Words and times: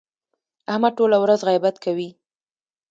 احمد 0.71 0.93
ټوله 0.97 1.17
ورځ 1.23 1.39
غیبت 1.49 1.75
کوي. 1.85 2.09